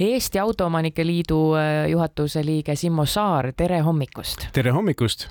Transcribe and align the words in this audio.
Eesti 0.00 0.38
Autoomanike 0.38 1.04
Liidu 1.06 1.52
juhatuse 1.90 2.40
liige 2.44 2.72
Simmo 2.76 3.04
Saar, 3.04 3.50
tere 3.56 3.82
hommikust! 3.84 4.46
tere 4.52 4.72
hommikust! 4.72 5.26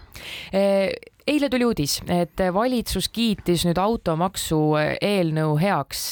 eile 0.53 1.49
tuli 1.49 1.65
uudis, 1.65 1.95
et 2.05 2.43
valitsus 2.53 3.09
kiitis 3.09 3.65
nüüd 3.65 3.81
automaksu 3.81 4.59
eelnõu 5.01 5.57
heaks. 5.57 6.03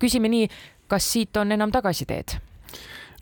küsime 0.00 0.32
nii, 0.32 0.48
kas 0.88 1.12
siit 1.12 1.36
on 1.36 1.52
enam 1.52 1.72
tagasiteed? 1.74 2.38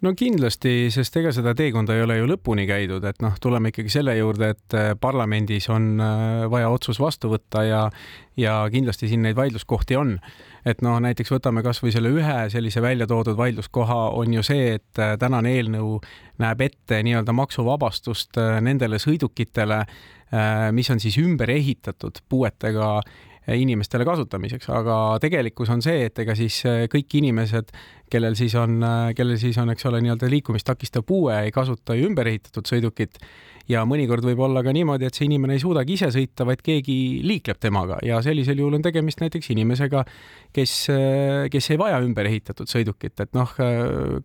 No 0.06 0.12
kindlasti, 0.16 0.88
sest 0.94 1.16
ega 1.18 1.32
seda 1.34 1.52
teekonda 1.56 1.96
ei 1.96 2.04
ole 2.04 2.18
ju 2.20 2.28
lõpuni 2.30 2.66
käidud, 2.68 3.04
et 3.08 3.18
noh, 3.24 3.34
tuleme 3.42 3.72
ikkagi 3.72 3.92
selle 3.92 4.14
juurde, 4.18 4.52
et 4.54 4.76
äh, 4.76 4.92
parlamendis 5.00 5.68
on 5.72 5.96
äh, 6.02 6.44
vaja 6.52 6.70
otsus 6.72 7.00
vastu 7.02 7.32
võtta 7.32 7.64
ja 7.66 7.82
ja 8.36 8.58
kindlasti 8.68 9.08
siin 9.08 9.22
neid 9.24 9.36
vaidluskohti 9.38 9.96
on. 9.96 10.18
et 10.66 10.82
noh, 10.84 10.98
näiteks 11.00 11.30
võtame 11.32 11.62
kasvõi 11.64 11.92
selle 11.94 12.10
ühe 12.12 12.36
sellise 12.52 12.82
välja 12.84 13.06
toodud 13.08 13.36
vaidluskoha 13.38 14.00
on 14.18 14.34
ju 14.34 14.44
see, 14.46 14.74
et 14.76 15.00
äh, 15.00 15.16
tänane 15.18 15.54
eelnõu 15.56 16.00
näeb 16.42 16.66
ette 16.68 17.00
nii-öelda 17.02 17.32
maksuvabastust 17.32 18.36
nendele 18.60 18.98
sõidukitele, 19.00 19.78
mis 20.76 20.90
on 20.92 21.00
siis 21.00 21.16
ümber 21.22 21.48
ehitatud 21.54 22.18
puuetega 22.28 22.90
inimestele 23.54 24.04
kasutamiseks, 24.08 24.70
aga 24.74 24.96
tegelikkus 25.22 25.70
on 25.70 25.82
see, 25.84 26.08
et 26.08 26.18
ega 26.18 26.34
siis 26.34 26.62
kõik 26.90 27.18
inimesed 27.20 27.70
kellel 28.10 28.36
siis 28.38 28.54
on, 28.58 28.78
kellel 29.16 29.38
siis 29.40 29.56
on, 29.58 29.70
eks 29.72 29.86
ole, 29.90 30.00
nii-öelda 30.04 30.30
liikumist 30.30 30.66
takistav 30.68 31.04
puue, 31.06 31.34
ei 31.46 31.52
kasuta 31.54 31.96
ju 31.96 32.06
ümber 32.10 32.28
ehitatud 32.30 32.68
sõidukit. 32.68 33.18
Ja 33.66 33.82
mõnikord 33.88 34.22
võib 34.22 34.38
olla 34.46 34.62
ka 34.62 34.70
niimoodi, 34.74 35.08
et 35.08 35.16
see 35.18 35.26
inimene 35.26 35.56
ei 35.56 35.62
suudagi 35.62 35.96
ise 35.96 36.12
sõita, 36.14 36.46
vaid 36.46 36.60
keegi 36.62 37.24
liikleb 37.26 37.58
temaga. 37.58 37.98
Ja 38.06 38.20
sellisel 38.22 38.62
juhul 38.62 38.78
on 38.78 38.84
tegemist 38.84 39.18
näiteks 39.24 39.50
inimesega, 39.56 40.04
kes, 40.54 40.76
kes 41.50 41.70
ei 41.74 41.80
vaja 41.80 41.98
ümber 42.04 42.30
ehitatud 42.30 42.70
sõidukit, 42.70 43.18
et 43.24 43.34
noh, 43.34 43.56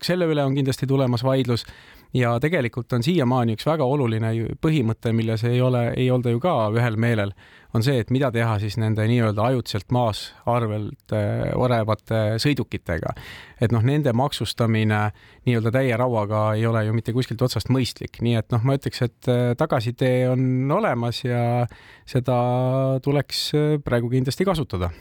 selle 0.06 0.30
üle 0.30 0.46
on 0.46 0.54
kindlasti 0.58 0.90
tulemas 0.90 1.26
vaidlus 1.26 1.66
ja 2.14 2.36
tegelikult 2.44 2.94
on 2.94 3.04
siiamaani 3.04 3.56
üks 3.56 3.66
väga 3.68 3.86
oluline 3.88 4.32
põhimõte, 4.62 5.14
milles 5.16 5.44
ei 5.48 5.62
ole, 5.64 5.92
ei 5.98 6.10
olda 6.12 6.34
ju 6.34 6.42
ka 6.44 6.54
ühel 6.76 6.98
meelel, 7.00 7.34
on 7.74 7.84
see, 7.86 8.02
et 8.04 8.12
mida 8.12 8.32
teha 8.36 8.58
siis 8.60 8.76
nende 8.82 9.06
nii-öelda 9.08 9.46
ajutiselt 9.52 9.94
maas 9.96 10.24
arvelt 10.50 11.16
äh, 11.16 11.52
olevate 11.56 12.40
sõidukitega. 12.44 13.14
et 13.62 13.72
noh, 13.72 13.84
nende 13.86 14.14
maksustamine 14.14 15.04
nii-öelda 15.48 15.72
täie 15.72 15.98
rauaga 15.98 16.52
ei 16.58 16.66
ole 16.68 16.84
ju 16.86 16.98
mitte 16.98 17.14
kuskilt 17.16 17.42
otsast 17.42 17.72
mõistlik, 17.72 18.20
nii 18.22 18.36
et 18.42 18.52
noh, 18.52 18.64
ma 18.68 18.76
ütleks, 18.80 19.06
et 19.08 19.32
äh, 19.32 19.54
tagasitee 19.58 20.28
on 20.30 20.72
olemas 20.72 21.24
ja 21.24 21.68
seda 22.10 22.42
tuleks 23.04 23.48
äh, 23.56 23.80
praegu 23.84 24.12
kindlasti 24.12 24.48
kasutada 24.48 24.92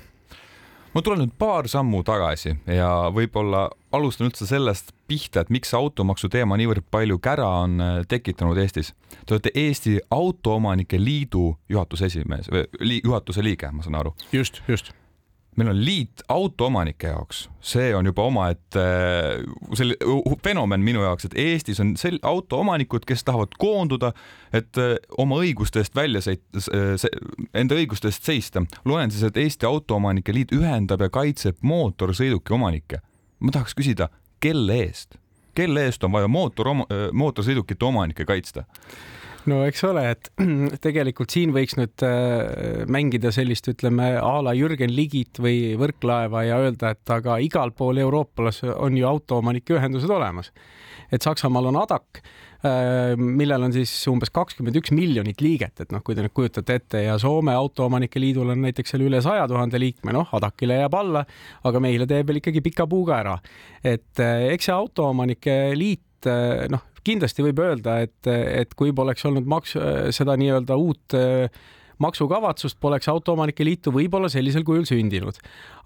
ma 0.94 1.02
tulen 1.02 1.22
nüüd 1.24 1.34
paar 1.38 1.68
sammu 1.70 2.02
tagasi 2.06 2.54
ja 2.66 2.90
võib-olla 3.14 3.68
alustan 3.94 4.28
üldse 4.30 4.46
sellest 4.48 4.92
pihta, 5.10 5.44
et 5.44 5.50
miks 5.50 5.74
automaksu 5.74 6.30
teema 6.30 6.58
niivõrd 6.58 6.86
palju 6.90 7.18
kära 7.22 7.48
on 7.64 7.80
äh, 7.82 7.98
tekitanud 8.08 8.58
Eestis. 8.62 8.92
Te 9.26 9.36
olete 9.36 9.54
Eesti 9.54 9.98
Autoomanike 10.14 11.00
Liidu 11.00 11.52
juhatuse 11.68 12.10
esimees 12.10 12.50
või 12.50 13.00
juhatuse 13.02 13.44
liige, 13.44 13.70
ma 13.74 13.86
saan 13.86 14.00
aru. 14.02 14.14
just, 14.32 14.62
just 14.68 14.94
meil 15.60 15.70
on 15.74 15.80
liit 15.84 16.22
autoomanike 16.32 17.10
jaoks, 17.12 17.44
see 17.60 17.90
on 17.96 18.08
juba 18.08 18.24
omaette 18.28 18.84
selle 19.76 19.96
fenomen 20.42 20.82
minu 20.84 21.02
jaoks, 21.04 21.28
et 21.28 21.36
Eestis 21.38 21.80
on 21.82 21.92
sel-, 22.00 22.20
autoomanikud, 22.26 23.04
kes 23.08 23.24
tahavad 23.28 23.52
koonduda, 23.60 24.12
et 24.56 24.80
äh, 24.80 24.96
oma 25.20 25.40
õiguste 25.44 25.82
eest 25.82 25.96
välja 25.96 26.22
seit-, 26.24 26.62
enda 27.54 27.78
õiguste 27.78 28.08
eest 28.08 28.26
seista. 28.26 28.64
loen 28.88 29.12
siis, 29.12 29.26
et 29.28 29.36
Eesti 29.40 29.68
Autoomanike 29.68 30.34
Liit 30.34 30.54
ühendab 30.56 31.04
ja 31.04 31.10
kaitseb 31.12 31.60
mootorsõiduki 31.62 32.56
omanikke. 32.56 33.02
ma 33.40 33.52
tahaks 33.52 33.76
küsida, 33.76 34.08
kelle 34.40 34.80
eest, 34.86 35.20
kelle 35.54 35.84
eest 35.88 36.04
on 36.04 36.12
vaja 36.12 36.28
mootor, 36.28 36.72
mootorsõidukite 37.12 37.84
omanikke 37.84 38.24
kaitsta? 38.24 38.64
No 39.48 39.60
eks 39.68 39.84
ole, 39.88 40.02
et 40.12 40.28
tegelikult 40.84 41.32
siin 41.32 41.54
võiks 41.54 41.76
nüüd 41.78 42.04
äh, 42.06 42.84
mängida 42.90 43.32
sellist, 43.34 43.70
ütleme 43.72 44.12
a 44.20 44.34
la 44.44 44.54
Jürgen 44.56 44.92
Ligit 44.92 45.40
või 45.40 45.76
Võrklaeva 45.80 46.44
ja 46.46 46.60
öelda, 46.64 46.92
et 46.94 47.14
aga 47.14 47.38
igal 47.42 47.72
pool 47.76 48.02
Euroopas 48.02 48.62
on 48.74 48.98
ju 48.98 49.08
autoomanike 49.08 49.78
ühendused 49.78 50.10
olemas. 50.12 50.52
et 51.10 51.22
Saksamaal 51.22 51.70
on 51.70 51.78
ADAC, 51.80 52.20
äh, 52.66 53.16
millel 53.16 53.64
on 53.66 53.72
siis 53.74 53.92
umbes 54.10 54.30
kakskümmend 54.30 54.76
üks 54.82 54.92
miljonit 54.94 55.40
liiget, 55.40 55.80
et 55.80 55.94
noh, 55.94 56.04
kui 56.04 56.14
te 56.14 56.26
nüüd 56.26 56.34
kujutate 56.36 56.76
ette 56.80 57.04
ja 57.06 57.16
Soome 57.18 57.54
Autoomanike 57.54 58.20
Liidul 58.20 58.52
on 58.52 58.62
näiteks 58.66 58.94
seal 58.94 59.06
üle 59.08 59.22
saja 59.24 59.48
tuhande 59.48 59.80
liikme, 59.80 60.14
noh, 60.16 60.28
ADAC-ile 60.36 60.82
jääb 60.82 61.00
alla, 61.00 61.24
aga 61.64 61.82
meile 61.82 62.06
teeb 62.06 62.28
veel 62.28 62.42
ikkagi 62.42 62.62
pika 62.62 62.86
puuga 62.90 63.22
ära. 63.24 63.38
et 63.84 64.20
äh, 64.20 64.50
eks 64.52 64.68
see 64.68 64.76
Autoomanike 64.76 65.58
Liit 65.74 66.06
noh, 66.20 66.82
kindlasti 67.04 67.44
võib 67.46 67.60
öelda, 67.64 68.00
et, 68.06 68.30
et 68.30 68.74
kui 68.78 68.94
poleks 68.96 69.24
olnud 69.28 69.48
maks, 69.48 69.76
seda 70.16 70.36
nii-öelda 70.40 70.76
uut 70.80 71.18
maksukavatsust, 72.00 72.78
poleks 72.80 73.08
Autoomanike 73.12 73.64
Liitu 73.64 73.92
võib-olla 73.92 74.30
sellisel 74.32 74.64
kujul 74.64 74.86
sündinud. 74.88 75.36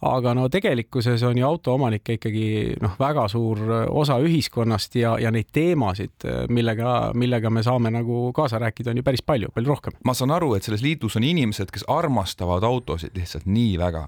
aga 0.04 0.34
no 0.36 0.48
tegelikkuses 0.52 1.22
on 1.24 1.38
ju 1.38 1.46
autoomanikke 1.46 2.18
ikkagi 2.18 2.46
noh, 2.82 2.96
väga 3.00 3.26
suur 3.32 3.60
osa 3.88 4.18
ühiskonnast 4.22 4.98
ja, 5.00 5.16
ja 5.18 5.32
neid 5.34 5.48
teemasid, 5.52 6.26
millega, 6.48 7.12
millega 7.14 7.50
me 7.50 7.62
saame 7.66 7.90
nagu 7.94 8.28
kaasa 8.36 8.60
rääkida, 8.62 8.92
on 8.92 9.00
ju 9.00 9.06
päris 9.06 9.24
palju, 9.26 9.50
palju 9.54 9.74
rohkem. 9.74 9.98
ma 10.04 10.14
saan 10.14 10.34
aru, 10.36 10.54
et 10.54 10.66
selles 10.66 10.84
liidus 10.84 11.16
on 11.18 11.26
inimesed, 11.26 11.72
kes 11.74 11.88
armastavad 11.88 12.62
autosid 12.68 13.16
lihtsalt 13.18 13.48
nii 13.50 13.78
väga 13.80 14.06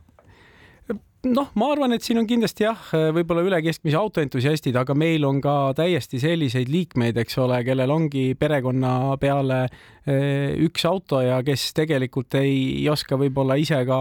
noh, 1.27 1.49
ma 1.59 1.69
arvan, 1.73 1.95
et 1.97 2.05
siin 2.05 2.21
on 2.21 2.27
kindlasti 2.29 2.67
jah, 2.67 2.83
võib-olla 3.15 3.45
üle 3.47 3.59
keskmise 3.65 3.99
autoentusiastid, 3.99 4.77
aga 4.79 4.95
meil 4.99 5.25
on 5.27 5.41
ka 5.45 5.73
täiesti 5.79 6.21
selliseid 6.23 6.71
liikmeid, 6.73 7.19
eks 7.23 7.39
ole, 7.43 7.59
kellel 7.67 7.93
ongi 7.95 8.29
perekonna 8.39 9.17
peale 9.23 9.63
eh, 9.67 10.55
üks 10.67 10.87
auto 10.89 11.21
ja 11.25 11.41
kes 11.47 11.69
tegelikult 11.77 12.39
ei 12.41 12.87
oska 12.93 13.19
võib-olla 13.21 13.59
ise 13.61 13.83
ka 13.89 14.01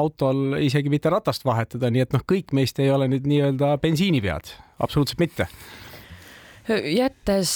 autol 0.00 0.58
isegi 0.64 0.92
mitte 0.92 1.12
ratast 1.14 1.46
vahetada, 1.46 1.92
nii 1.94 2.06
et 2.06 2.16
noh, 2.16 2.26
kõik 2.26 2.54
meist 2.56 2.80
ei 2.82 2.90
ole 2.94 3.08
nüüd 3.12 3.28
nii-öelda 3.30 3.76
bensiinipead, 3.82 4.54
absoluutselt 4.82 5.22
mitte 5.22 5.50
jättes 6.68 7.50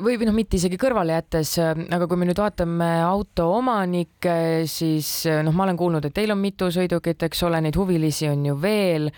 või, 0.00 0.16
või 0.16 0.28
noh, 0.28 0.34
mitte 0.36 0.56
isegi 0.56 0.78
kõrvale 0.80 1.18
jättes, 1.18 1.54
aga 1.60 2.06
kui 2.08 2.16
me 2.20 2.28
nüüd 2.28 2.38
vaatame 2.40 2.88
auto 3.04 3.50
omanikke, 3.58 4.64
siis 4.70 5.26
noh, 5.44 5.52
ma 5.56 5.66
olen 5.66 5.78
kuulnud, 5.80 6.04
et 6.08 6.14
teil 6.16 6.32
on 6.32 6.40
mitu 6.40 6.70
sõidukit, 6.72 7.26
eks 7.26 7.42
ole, 7.44 7.60
neid 7.64 7.76
huvilisi 7.76 8.28
on 8.30 8.46
ju 8.48 8.54
veel. 8.60 9.10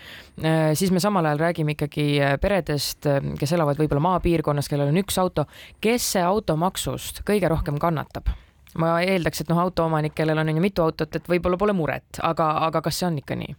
siis 0.73 0.91
me 0.91 0.99
samal 1.03 1.25
ajal 1.25 1.45
räägime 1.45 1.77
ikkagi 1.77 2.09
peredest, 2.41 3.07
kes 3.39 3.53
elavad 3.55 3.79
võib-olla 3.79 4.03
maapiirkonnas, 4.09 4.67
kellel 4.67 4.91
on 4.91 4.99
üks 5.03 5.17
auto. 5.21 5.47
kes 5.81 6.11
see 6.17 6.23
automaksust 6.23 7.23
kõige 7.27 7.47
rohkem 7.47 7.79
kannatab? 7.79 8.33
ma 8.77 8.97
eeldaks, 9.01 9.41
et 9.41 9.49
noh, 9.49 9.61
autoomanik, 9.63 10.13
kellel 10.13 10.37
on 10.37 10.51
ju 10.51 10.61
mitu 10.61 10.83
autot, 10.83 11.15
et 11.15 11.29
võib-olla 11.29 11.57
pole 11.57 11.73
muret, 11.73 12.19
aga, 12.21 12.51
aga 12.67 12.83
kas 12.85 12.99
see 12.99 13.07
on 13.07 13.21
ikka 13.23 13.39
nii? 13.39 13.55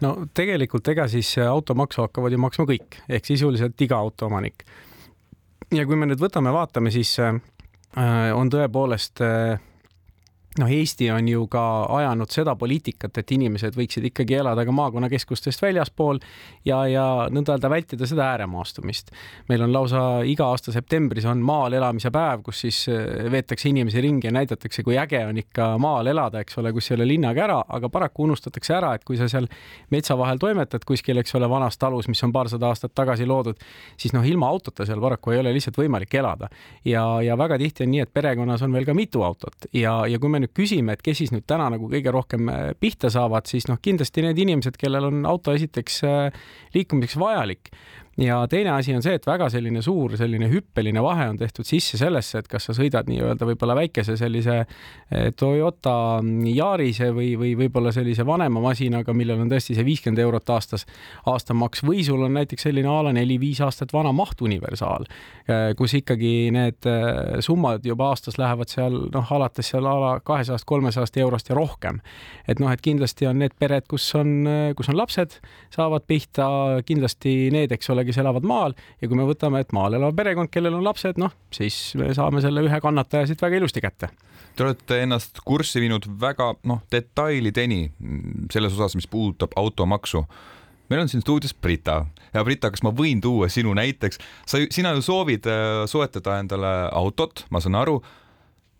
no 0.00 0.14
tegelikult 0.32 0.86
ega 0.88 1.08
siis 1.10 1.34
automaksu 1.42 2.06
hakkavad 2.06 2.32
ju 2.32 2.38
maksma 2.40 2.64
kõik 2.70 3.02
ehk 3.08 3.26
sisuliselt 3.26 3.82
iga 3.84 3.98
autoomanik 3.98 4.64
ja 5.74 5.86
kui 5.86 5.98
me 5.98 6.08
nüüd 6.10 6.20
võtame, 6.22 6.52
vaatame, 6.54 6.92
siis 6.94 7.12
äh, 7.22 7.36
on 8.36 8.50
tõepoolest 8.52 9.22
äh, 9.24 9.60
noh, 10.58 10.70
Eesti 10.70 11.06
on 11.14 11.28
ju 11.28 11.44
ka 11.50 11.62
ajanud 11.94 12.30
seda 12.34 12.56
poliitikat, 12.58 13.20
et 13.20 13.32
inimesed 13.36 13.76
võiksid 13.78 14.08
ikkagi 14.08 14.40
elada 14.40 14.64
ka 14.66 14.72
maakonnakeskustest 14.74 15.62
väljaspool 15.62 16.18
ja, 16.66 16.80
ja 16.90 17.04
nõnda 17.30 17.54
öelda 17.54 17.70
vältida 17.70 18.08
seda 18.10 18.26
ääremaastumist. 18.32 19.12
meil 19.48 19.62
on 19.62 19.72
lausa 19.72 20.00
iga 20.26 20.48
aasta 20.50 20.74
septembris 20.74 21.28
on 21.30 21.38
maal 21.46 21.76
elamise 21.78 22.10
päev, 22.10 22.42
kus 22.42 22.64
siis 22.64 22.80
eh, 22.90 23.30
veetakse 23.30 23.68
inimesi 23.70 24.02
ringi 24.02 24.26
ja 24.26 24.32
näidatakse, 24.34 24.82
kui 24.82 24.98
äge 24.98 25.22
on 25.26 25.38
ikka 25.38 25.76
maal 25.78 26.10
elada, 26.10 26.42
eks 26.42 26.58
ole, 26.58 26.72
kus 26.74 26.90
ei 26.90 26.98
ole 26.98 27.06
linnaga 27.12 27.44
ära, 27.46 27.60
aga 27.68 27.88
paraku 27.88 28.26
unustatakse 28.26 28.74
ära, 28.74 28.96
et 28.98 29.06
kui 29.06 29.20
sa 29.20 29.30
seal 29.30 29.46
metsa 29.94 30.18
vahel 30.18 30.42
toimetad 30.42 30.82
kuskil, 30.86 31.22
eks 31.22 31.34
ole, 31.38 31.46
vanas 31.50 31.78
talus, 31.78 32.10
mis 32.10 32.24
on 32.26 32.34
paarsada 32.34 32.72
aastat 32.72 32.94
tagasi 32.94 33.26
loodud, 33.26 33.62
siis 33.96 34.16
noh, 34.16 34.26
ilma 34.26 34.50
autota 34.50 34.86
seal 34.88 34.98
paraku 35.00 35.36
ei 35.36 35.44
ole 35.44 35.54
lihtsalt 35.54 35.78
võimalik 35.78 36.18
elada. 36.18 36.50
ja, 36.84 37.06
ja 37.22 37.38
väga 37.38 37.58
tihti 37.58 37.86
on 37.86 37.94
nii, 37.94 38.02
et 38.02 38.12
perekonnas 38.12 38.66
on 38.66 38.74
veel 38.74 38.88
ka 38.88 38.98
mitu 38.98 39.22
autot 39.22 39.70
ja, 39.72 39.94
ja 40.10 40.18
kui 40.18 40.28
me 40.28 40.39
nüüd 40.42 40.52
küsime, 40.56 40.96
et 40.96 41.04
kes 41.04 41.20
siis 41.22 41.32
nüüd 41.34 41.46
täna 41.48 41.68
nagu 41.72 41.90
kõige 41.90 42.12
rohkem 42.14 42.50
äh, 42.52 42.60
pihta 42.80 43.10
saavad, 43.12 43.48
siis 43.50 43.68
noh, 43.70 43.80
kindlasti 43.82 44.24
need 44.26 44.40
inimesed, 44.40 44.78
kellel 44.80 45.10
on 45.10 45.24
auto 45.28 45.54
esiteks 45.56 46.02
äh, 46.08 46.44
liikumiseks 46.76 47.18
vajalik 47.20 47.72
ja 48.20 48.46
teine 48.48 48.70
asi 48.70 48.94
on 48.94 49.02
see, 49.02 49.14
et 49.16 49.26
väga 49.26 49.48
selline 49.52 49.80
suur 49.84 50.12
selline 50.20 50.48
hüppeline 50.52 51.00
vahe 51.02 51.28
on 51.32 51.38
tehtud 51.40 51.66
sisse 51.66 51.98
sellesse, 52.00 52.42
et 52.42 52.48
kas 52.50 52.66
sa 52.68 52.74
sõidad 52.76 53.08
nii-öelda 53.08 53.46
võib-olla 53.48 53.76
väikese 53.78 54.16
sellise 54.20 54.56
eh, 54.60 55.30
Toyota 55.36 56.20
Yarise 56.52 57.10
või, 57.16 57.32
või 57.40 57.54
võib-olla 57.62 57.92
sellise 57.96 58.26
vanema 58.28 58.60
masinaga, 58.64 59.14
millel 59.16 59.40
on 59.44 59.52
tõesti 59.52 59.76
see 59.78 59.86
viiskümmend 59.86 60.20
eurot 60.20 60.52
aastas 60.52 60.84
aastamaks 61.30 61.84
või 61.86 62.04
sul 62.04 62.26
on 62.26 62.36
näiteks 62.36 62.68
selline 62.68 62.90
a 62.92 62.98
la 63.06 63.14
neli-viis 63.16 63.62
aastat 63.64 63.94
vana 63.96 64.12
mahtuniversaal, 64.16 65.08
eh, 65.48 65.70
kus 65.78 65.96
ikkagi 66.02 66.34
need 66.54 66.90
eh, 66.90 67.40
summad 67.44 67.88
juba 67.88 68.10
aastas 68.12 68.36
lähevad 68.40 68.72
seal 68.72 69.00
noh, 69.14 69.32
alates 69.32 69.72
seal 69.72 69.88
a 69.88 69.96
la 70.04 70.12
kahesajast, 70.24 70.68
kolmesajast 70.68 71.16
eurost 71.24 71.48
ja 71.48 71.56
rohkem. 71.56 72.02
et 72.48 72.60
noh, 72.60 72.68
et 72.72 72.84
kindlasti 72.84 73.26
on 73.30 73.40
need 73.40 73.56
pered, 73.58 73.86
kus 73.88 74.10
on, 74.18 74.44
kus 74.76 74.88
on 74.92 74.98
lapsed, 74.98 75.38
saavad 75.72 76.04
pihta 76.08 76.50
kindlasti 76.86 77.48
need, 77.54 77.72
eks 77.72 77.90
ole, 77.94 78.04
kes 78.10 78.20
elavad 78.22 78.46
maal 78.46 78.76
ja 79.00 79.08
kui 79.08 79.18
me 79.18 79.26
võtame, 79.28 79.62
et 79.62 79.72
maal 79.76 79.96
elav 79.98 80.14
perekond, 80.18 80.52
kellel 80.52 80.76
on 80.78 80.84
lapsed, 80.86 81.20
noh, 81.20 81.32
siis 81.54 81.94
me 82.00 82.10
saame 82.16 82.42
selle 82.44 82.64
ühe 82.66 82.82
kannataja 82.82 83.30
siit 83.30 83.42
väga 83.42 83.60
ilusti 83.60 83.82
kätte. 83.84 84.10
Te 84.56 84.66
olete 84.66 85.02
ennast 85.04 85.40
kurssi 85.46 85.82
viinud 85.82 86.08
väga 86.20 86.52
noh, 86.68 86.82
detailideni 86.92 87.84
selles 88.52 88.74
osas, 88.76 88.96
mis 88.98 89.08
puudutab 89.10 89.54
automaksu. 89.60 90.24
Meil 90.90 91.04
on 91.04 91.10
siin 91.10 91.22
stuudios 91.22 91.54
Brita. 91.54 92.00
Ja 92.34 92.42
Brita, 92.44 92.70
kas 92.74 92.82
ma 92.82 92.90
võin 92.94 93.20
tuua 93.22 93.46
sinu 93.48 93.72
näiteks, 93.78 94.18
sa, 94.50 94.58
sina 94.74 94.90
ju 94.96 95.04
soovid 95.06 95.46
äh, 95.46 95.84
soetada 95.90 96.40
endale 96.42 96.72
autot, 96.98 97.44
ma 97.54 97.62
saan 97.62 97.78
aru 97.78 98.00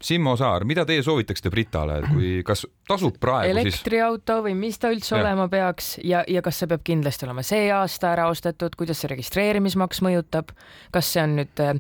Simmo 0.00 0.32
Saar, 0.40 0.64
mida 0.64 0.86
teie 0.88 1.02
soovitaksite 1.04 1.50
Britale, 1.52 1.98
kui, 2.08 2.28
kas 2.46 2.62
tasub 2.88 3.18
praegu 3.20 3.52
elektriauto 3.52 4.38
siis... 4.38 4.44
või 4.46 4.54
mis 4.56 4.78
ta 4.80 4.88
üldse 4.94 5.12
ja. 5.12 5.20
olema 5.20 5.44
peaks 5.52 5.90
ja, 6.00 6.22
ja 6.24 6.40
kas 6.44 6.62
see 6.62 6.70
peab 6.70 6.84
kindlasti 6.86 7.28
olema 7.28 7.44
see 7.44 7.66
aasta 7.74 8.14
ära 8.14 8.30
ostetud, 8.32 8.78
kuidas 8.80 9.02
see 9.02 9.10
registreerimismaks 9.12 10.00
mõjutab, 10.06 10.54
kas 10.94 11.12
see 11.12 11.26
on 11.26 11.36
nüüd 11.42 11.64
äh, 11.64 11.74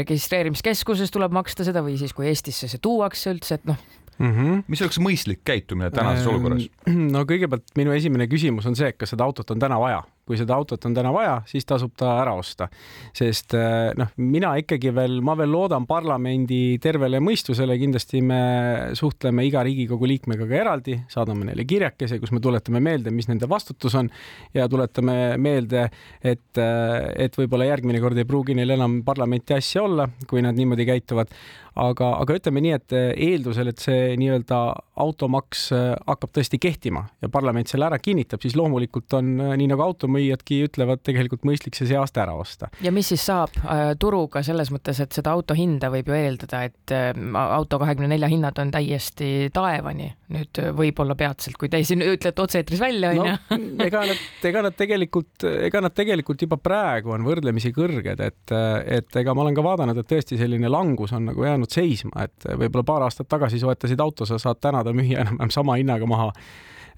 registreerimiskeskuses 0.00 1.12
tuleb 1.12 1.36
maksta 1.36 1.68
seda 1.68 1.84
või 1.84 1.98
siis, 2.00 2.16
kui 2.16 2.30
Eestisse 2.32 2.70
see 2.72 2.80
tuuakse 2.80 3.36
üldse, 3.36 3.60
et 3.60 3.68
noh 3.68 3.82
mm. 4.18 4.32
-hmm. 4.32 4.64
mis 4.68 4.82
oleks 4.82 5.00
mõistlik 5.04 5.44
käitumine 5.44 5.90
tänases 5.90 6.24
ehm, 6.24 6.34
olukorras? 6.34 6.68
no 7.14 7.26
kõigepealt 7.28 7.76
minu 7.76 7.92
esimene 7.92 8.28
küsimus 8.30 8.66
on 8.66 8.76
see, 8.78 8.88
et 8.88 8.96
kas 8.96 9.12
seda 9.12 9.28
autot 9.28 9.50
on 9.50 9.60
täna 9.60 9.80
vaja 9.80 10.00
kui 10.24 10.38
seda 10.40 10.56
autot 10.56 10.84
on 10.88 10.94
täna 10.96 11.12
vaja, 11.12 11.34
siis 11.48 11.66
tasub 11.68 11.92
ta 11.98 12.14
ära 12.22 12.32
osta. 12.38 12.68
sest 13.14 13.54
eh, 13.58 13.92
noh, 13.98 14.12
mina 14.16 14.54
ikkagi 14.60 14.92
veel, 14.96 15.18
ma 15.24 15.34
veel 15.36 15.52
loodan 15.52 15.84
parlamendi 15.88 16.78
tervele 16.82 17.20
mõistusele, 17.24 17.76
kindlasti 17.80 18.22
me 18.24 18.40
suhtleme 18.96 19.44
iga 19.44 19.62
Riigikogu 19.64 20.08
liikmega 20.08 20.48
ka 20.48 20.56
eraldi, 20.60 20.96
saadame 21.12 21.50
neile 21.50 21.66
kirjakese, 21.68 22.18
kus 22.22 22.32
me 22.32 22.40
tuletame 22.44 22.80
meelde, 22.84 23.12
mis 23.14 23.28
nende 23.28 23.48
vastutus 23.50 23.96
on 24.00 24.08
ja 24.56 24.68
tuletame 24.70 25.36
meelde, 25.36 25.88
et, 26.22 26.48
eh, 26.56 27.10
et 27.26 27.36
võib-olla 27.36 27.68
järgmine 27.68 28.00
kord 28.00 28.18
ei 28.18 28.28
pruugi 28.28 28.56
neil 28.56 28.76
enam 28.78 29.02
parlamenti 29.04 29.56
asja 29.58 29.84
olla, 29.84 30.08
kui 30.30 30.42
nad 30.44 30.56
niimoodi 30.56 30.88
käituvad. 30.88 31.36
aga, 31.74 32.08
aga 32.22 32.34
ütleme 32.38 32.60
nii, 32.62 32.72
et 32.76 32.92
eeldusel, 32.94 33.72
et 33.72 33.80
see 33.82 34.12
nii-öelda 34.14 34.58
automaks 35.02 35.64
hakkab 36.06 36.30
tõesti 36.30 36.60
kehtima 36.62 37.00
ja 37.18 37.26
parlament 37.28 37.66
selle 37.66 37.88
ära 37.88 37.98
kinnitab, 37.98 38.38
siis 38.44 38.54
loomulikult 38.54 39.16
on 39.18 39.32
nii 39.58 39.66
nagu 39.72 39.82
auto 39.82 40.06
automüüjadki 40.14 40.60
ütlevad 40.68 41.02
tegelikult 41.04 41.44
mõistlik 41.46 41.76
see 41.76 41.88
see 41.88 41.98
aasta 41.98 42.22
ära 42.24 42.34
osta. 42.38 42.68
ja 42.82 42.92
mis 42.94 43.08
siis 43.10 43.24
saab 43.26 43.54
äh, 43.64 43.94
turuga 43.98 44.42
selles 44.42 44.70
mõttes, 44.72 45.00
et 45.02 45.12
seda 45.12 45.32
auto 45.34 45.54
hinda 45.54 45.90
võib 45.92 46.08
ju 46.08 46.16
eeldada, 46.16 46.62
et 46.68 46.94
äh, 46.94 47.12
auto 47.34 47.78
kahekümne 47.82 48.08
nelja 48.12 48.28
hinnad 48.30 48.58
on 48.58 48.70
täiesti 48.74 49.50
taevani 49.54 50.12
nüüd 50.34 50.60
äh, 50.62 50.70
võib-olla 50.76 51.16
peatselt, 51.18 51.58
kui 51.58 51.68
te 51.68 51.82
siin 51.84 52.02
ütlete 52.04 52.42
otse-eetris 52.42 52.80
välja, 52.82 53.12
onju. 53.14 53.36
ega 53.86 54.04
nad, 54.10 54.26
ega 54.50 54.64
nad 54.66 54.76
tegelikult, 54.78 55.46
ega 55.68 55.82
nad 55.84 55.94
tegelikult 55.94 56.44
juba 56.46 56.58
praegu 56.62 57.14
on 57.14 57.26
võrdlemisi 57.26 57.74
kõrged, 57.74 58.20
et, 58.24 58.54
et 58.98 59.20
ega 59.22 59.34
ma 59.34 59.44
olen 59.44 59.56
ka 59.56 59.64
vaadanud, 59.66 59.98
et 60.00 60.10
tõesti 60.10 60.38
selline 60.40 60.70
langus 60.70 61.14
on 61.16 61.30
nagu 61.30 61.46
jäänud 61.46 61.72
seisma, 61.72 62.28
et 62.28 62.48
võib-olla 62.54 62.86
paar 62.86 63.08
aastat 63.08 63.28
tagasi 63.30 63.60
soetasid 63.62 64.00
auto, 64.04 64.28
sa 64.28 64.38
saad 64.40 64.62
täna 64.62 64.84
ta 64.84 64.94
müüa 64.94 65.24
enam-vähem 65.24 65.52
sama 65.54 65.78
hinnaga 65.80 66.08
maha 66.08 66.30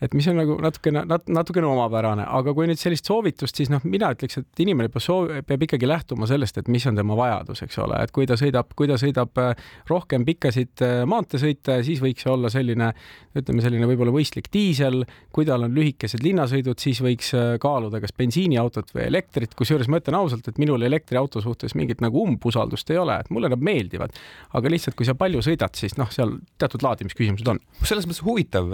et 0.03 0.15
mis 0.17 0.27
on 0.29 0.37
nagu 0.37 0.57
natukene 0.61 1.05
nat,, 1.09 1.25
natukene 1.33 1.69
omapärane, 1.71 2.27
aga 2.39 2.53
kui 2.57 2.69
nüüd 2.69 2.81
sellist 2.81 3.09
soovitust, 3.09 3.57
siis 3.57 3.71
noh, 3.73 3.83
mina 3.89 4.11
ütleks, 4.13 4.41
et 4.43 4.63
inimene 4.63 4.91
peab 4.93 5.05
soov, 5.05 5.31
peab 5.49 5.65
ikkagi 5.67 5.89
lähtuma 5.89 6.29
sellest, 6.29 6.61
et 6.61 6.69
mis 6.73 6.85
on 6.89 6.99
tema 6.99 7.17
vajadus, 7.19 7.63
eks 7.65 7.79
ole, 7.85 8.01
et 8.05 8.13
kui 8.15 8.29
ta 8.29 8.37
sõidab, 8.39 8.75
kui 8.77 8.91
ta 8.91 8.99
sõidab 9.01 9.41
äh, 9.41 9.71
rohkem 9.91 10.27
pikkasid 10.29 10.85
äh, 10.85 10.99
maanteesõite, 11.09 11.79
siis 11.87 12.03
võiks 12.05 12.27
see 12.27 12.33
olla 12.33 12.51
selline, 12.53 12.91
ütleme 13.37 13.65
selline 13.65 13.89
võib-olla 13.89 14.15
mõistlik 14.15 14.51
diisel, 14.53 15.03
kui 15.35 15.49
tal 15.49 15.65
on 15.67 15.75
lühikesed 15.77 16.25
linnasõidud, 16.25 16.81
siis 16.83 17.01
võiks 17.05 17.33
äh, 17.37 17.57
kaaluda 17.63 18.03
kas 18.05 18.15
bensiiniautot 18.17 18.93
või 18.97 19.07
elektrit, 19.09 19.57
kusjuures 19.57 19.89
ma 19.93 20.03
ütlen 20.03 20.21
ausalt, 20.21 20.49
et 20.51 20.61
minul 20.61 20.85
elektriauto 20.87 21.41
suhtes 21.45 21.77
mingit 21.79 22.05
nagu 22.05 22.27
umbusaldust 22.27 22.93
ei 22.93 23.01
ole, 23.01 23.17
et 23.23 23.33
mulle 23.33 23.51
nad 23.53 23.65
meeldivad, 23.65 24.17
aga 24.57 24.73
lihtsalt, 24.73 24.99
kui 24.99 25.09
sa 25.09 25.17
palju 25.17 25.45
sõidad, 25.47 25.73
siis 25.79 25.97
noh, 25.97 26.13
seal 26.13 26.37
teatud 26.61 26.85
laadimisküsimused 26.85 27.49
on. 27.49 27.63
selles 27.83 28.05
mõttes 28.09 28.25
huvitav 28.27 28.73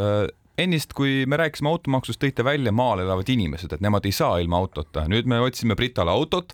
ennist, 0.59 0.93
kui 0.97 1.25
me 1.27 1.39
rääkisime 1.41 1.71
automaksust, 1.71 2.21
tõite 2.23 2.45
välja 2.45 2.73
maal 2.73 3.03
elavad 3.05 3.29
inimesed, 3.33 3.73
et 3.73 3.85
nemad 3.85 4.07
ei 4.07 4.13
saa 4.13 4.39
ilma 4.43 4.61
autota. 4.61 5.07
nüüd 5.09 5.29
me 5.29 5.41
otsime 5.41 5.77
Britale 5.79 6.11
autot. 6.11 6.53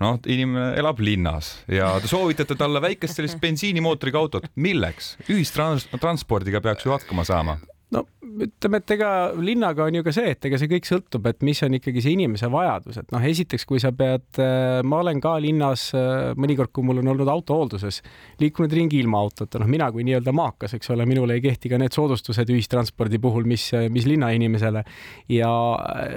noh, 0.00 0.16
inimene 0.26 0.78
elab 0.80 1.00
linnas 1.00 1.58
ja 1.68 1.92
te 2.00 2.08
soovitate 2.08 2.56
talle 2.56 2.80
väikest 2.80 3.16
sellist 3.16 3.40
bensiinimootoriga 3.40 4.18
autot. 4.18 4.46
milleks? 4.56 5.16
ühistranspordiga 5.28 6.60
peaks 6.60 6.86
ju 6.86 6.92
hakkama 6.92 7.24
saama 7.24 7.58
no 7.90 8.06
ütleme, 8.38 8.80
et 8.80 8.92
ega 8.94 9.10
linnaga 9.40 9.86
on 9.86 9.96
ju 9.98 10.04
ka 10.06 10.12
see, 10.14 10.32
et 10.34 10.46
ega 10.46 10.58
see 10.60 10.70
kõik 10.70 10.86
sõltub, 10.88 11.26
et 11.30 11.40
mis 11.46 11.60
on 11.66 11.74
ikkagi 11.76 12.02
see 12.04 12.14
inimese 12.14 12.50
vajadus, 12.52 13.00
et 13.00 13.14
noh, 13.14 13.24
esiteks, 13.30 13.64
kui 13.68 13.80
sa 13.82 13.92
pead, 13.96 14.26
äh, 14.40 14.80
ma 14.86 15.00
olen 15.02 15.20
ka 15.22 15.34
linnas 15.42 15.88
äh, 15.96 16.30
mõnikord, 16.40 16.72
kui 16.74 16.86
mul 16.86 17.02
on 17.02 17.10
olnud 17.14 17.30
auto 17.32 17.56
hoolduses, 17.58 18.00
liikunud 18.42 18.72
ringi 18.76 19.00
ilma 19.02 19.20
autota, 19.24 19.60
noh, 19.62 19.70
mina 19.70 19.90
kui 19.92 20.04
nii-öelda 20.06 20.34
maakas, 20.36 20.76
eks 20.78 20.92
ole, 20.94 21.06
minule 21.10 21.36
ei 21.38 21.44
kehti 21.44 21.72
ka 21.72 21.80
need 21.80 21.96
soodustused 21.96 22.52
ühistranspordi 22.52 23.20
puhul, 23.22 23.48
mis, 23.50 23.70
mis 23.90 24.06
linnainimesele. 24.10 24.84
ja 25.32 25.50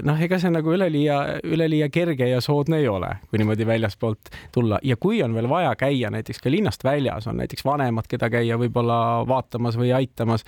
noh, 0.05 0.23
ega 0.27 0.39
see 0.41 0.53
nagu 0.53 0.75
üleliia, 0.75 1.19
üleliia 1.43 1.89
kerge 1.93 2.29
ja 2.29 2.41
soodne 2.43 2.81
ei 2.83 2.87
ole, 2.91 3.15
kui 3.29 3.41
niimoodi 3.41 3.67
väljaspoolt 3.67 4.33
tulla 4.53 4.79
ja 4.83 4.97
kui 4.99 5.23
on 5.25 5.35
veel 5.35 5.49
vaja 5.49 5.73
käia 5.79 6.11
näiteks 6.13 6.43
ka 6.43 6.51
linnast 6.51 6.83
väljas, 6.85 7.27
on 7.31 7.39
näiteks 7.41 7.65
vanemad, 7.65 8.07
keda 8.11 8.29
käia 8.33 8.59
võib-olla 8.61 8.99
vaatamas 9.27 9.77
või 9.79 9.93
aitamas, 9.95 10.45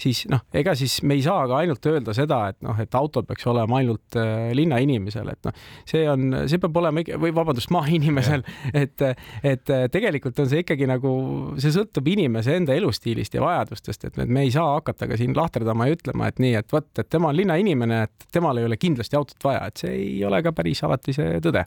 siis 0.00 0.24
noh, 0.30 0.42
ega 0.54 0.74
siis 0.78 1.03
me 1.04 1.18
ei 1.18 1.22
saa 1.24 1.44
ka 1.50 1.60
ainult 1.62 1.86
öelda 1.88 2.14
seda, 2.16 2.40
et 2.52 2.58
noh, 2.64 2.78
et 2.80 2.96
auto 2.98 3.22
peaks 3.26 3.46
olema 3.50 3.78
ainult 3.80 4.18
äh, 4.20 4.50
linnainimesel, 4.56 5.30
et 5.34 5.48
noh, 5.48 5.56
see 5.88 6.04
on, 6.10 6.38
see 6.50 6.60
peab 6.62 6.78
olema 6.80 7.04
või 7.20 7.34
vabandust, 7.36 7.72
maainimesel, 7.74 8.44
et, 8.82 9.04
et 9.44 9.74
äh, 9.74 9.86
tegelikult 9.92 10.40
on 10.42 10.50
see 10.50 10.64
ikkagi 10.64 10.88
nagu, 10.90 11.14
see 11.62 11.74
sõltub 11.74 12.08
inimese 12.14 12.56
enda 12.58 12.76
elustiilist 12.76 13.36
ja 13.36 13.44
vajadustest, 13.44 14.08
et 14.10 14.22
me 14.24 14.46
ei 14.46 14.54
saa 14.54 14.76
hakata 14.78 15.10
ka 15.10 15.18
siin 15.20 15.36
lahterdama 15.36 15.88
ja 15.88 15.98
ütlema, 15.98 16.30
et 16.30 16.40
nii, 16.42 16.54
et 16.60 16.72
vot, 16.74 16.88
et 16.98 17.10
tema 17.10 17.32
on 17.32 17.38
linnainimene, 17.38 18.04
et 18.08 18.30
temal 18.34 18.60
ei 18.60 18.68
ole 18.68 18.80
kindlasti 18.80 19.20
autot 19.20 19.50
vaja, 19.50 19.68
et 19.68 19.84
see 19.84 19.92
ei 19.98 20.16
ole 20.26 20.42
ka 20.44 20.54
päris 20.56 20.84
alati 20.86 21.16
see 21.16 21.38
tõde 21.44 21.66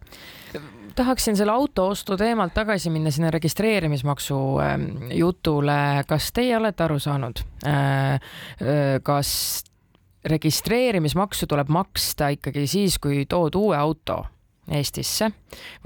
tahaksin 0.98 1.38
selle 1.38 1.52
autoostu 1.52 2.18
teemalt 2.18 2.54
tagasi 2.54 2.90
minna 2.90 3.12
sinna 3.12 3.32
registreerimismaksu 3.32 4.38
ähm, 4.64 5.12
jutule. 5.12 6.04
kas 6.08 6.32
teie 6.34 6.58
olete 6.58 6.84
aru 6.84 7.00
saanud, 7.00 7.44
äh, 7.68 8.14
äh, 8.14 8.20
kas 9.04 9.64
registreerimismaksu 10.26 11.48
tuleb 11.48 11.70
maksta 11.70 12.32
ikkagi 12.36 12.68
siis, 12.68 13.00
kui 13.00 13.26
tood 13.30 13.56
uue 13.56 13.78
auto 13.78 14.26
Eestisse 14.68 15.32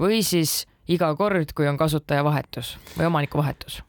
või 0.00 0.24
siis 0.26 0.64
iga 0.90 1.12
kord, 1.14 1.52
kui 1.54 1.68
on 1.70 1.78
kasutaja 1.78 2.24
või 2.96 3.06
omaniku 3.06 3.38
vahetus? 3.38 3.82